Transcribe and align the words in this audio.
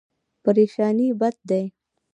پریشاني 0.43 1.07
بد 1.19 1.35
دی. 1.49 1.63